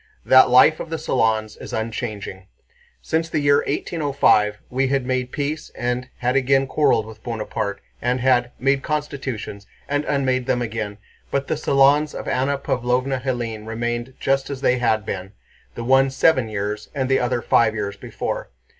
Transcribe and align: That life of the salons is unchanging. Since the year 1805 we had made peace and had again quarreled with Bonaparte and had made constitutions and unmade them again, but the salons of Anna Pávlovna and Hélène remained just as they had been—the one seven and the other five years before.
That 0.25 0.49
life 0.49 0.79
of 0.79 0.89
the 0.89 0.97
salons 0.97 1.57
is 1.57 1.73
unchanging. 1.73 2.47
Since 3.03 3.29
the 3.29 3.37
year 3.39 3.57
1805 3.57 4.57
we 4.71 4.87
had 4.87 5.05
made 5.05 5.31
peace 5.31 5.69
and 5.75 6.09
had 6.17 6.35
again 6.35 6.65
quarreled 6.65 7.05
with 7.05 7.21
Bonaparte 7.21 7.79
and 8.01 8.19
had 8.19 8.49
made 8.57 8.81
constitutions 8.81 9.67
and 9.87 10.03
unmade 10.05 10.47
them 10.47 10.59
again, 10.63 10.97
but 11.29 11.45
the 11.47 11.55
salons 11.55 12.15
of 12.15 12.27
Anna 12.27 12.57
Pávlovna 12.57 13.21
and 13.23 13.23
Hélène 13.23 13.67
remained 13.67 14.15
just 14.19 14.49
as 14.49 14.61
they 14.61 14.79
had 14.79 15.05
been—the 15.05 15.83
one 15.83 16.09
seven 16.09 16.49
and 16.95 17.07
the 17.07 17.19
other 17.19 17.43
five 17.43 17.75
years 17.75 17.95
before. 17.95 18.49